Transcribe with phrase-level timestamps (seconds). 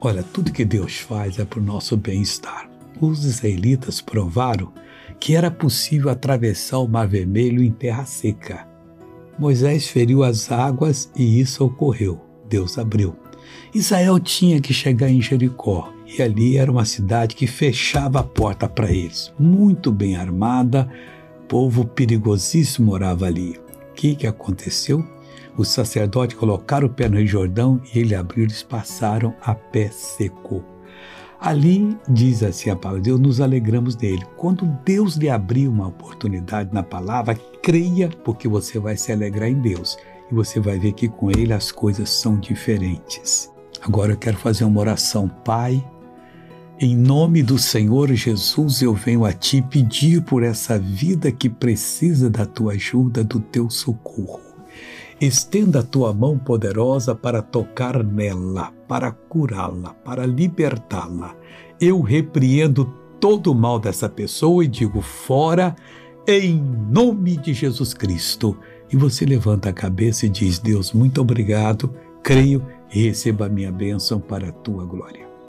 [0.00, 2.70] Olha, tudo que Deus faz é para o nosso bem-estar.
[3.00, 4.72] Os israelitas provaram
[5.18, 8.66] que era possível atravessar o Mar Vermelho em terra seca.
[9.36, 12.20] Moisés feriu as águas e isso ocorreu.
[12.48, 13.16] Deus abriu.
[13.74, 18.68] Israel tinha que chegar em Jericó e ali era uma cidade que fechava a porta
[18.68, 20.88] para eles, muito bem armada,
[21.48, 23.58] povo perigosíssimo morava ali.
[23.90, 25.04] O que, que aconteceu?
[25.56, 29.88] Os sacerdotes colocaram o pé no Rio Jordão e ele abriu, eles passaram a pé
[29.88, 30.64] seco.
[31.40, 34.26] Ali, diz assim a palavra de Deus, nos alegramos dele.
[34.36, 39.60] Quando Deus lhe abrir uma oportunidade na palavra, creia, porque você vai se alegrar em
[39.60, 39.96] Deus.
[40.30, 43.50] E você vai ver que com ele as coisas são diferentes.
[43.80, 45.28] Agora eu quero fazer uma oração.
[45.28, 45.82] Pai,
[46.80, 52.28] em nome do Senhor Jesus, eu venho a ti pedir por essa vida que precisa
[52.28, 54.40] da tua ajuda, do teu socorro.
[55.20, 61.34] Estenda a tua mão poderosa para tocar nela, para curá-la, para libertá-la.
[61.80, 62.84] Eu repreendo
[63.18, 65.74] todo o mal dessa pessoa e digo fora,
[66.26, 68.56] em nome de Jesus Cristo.
[68.92, 73.72] E você levanta a cabeça e diz: Deus, muito obrigado, creio e receba a minha
[73.72, 75.27] bênção para a tua glória.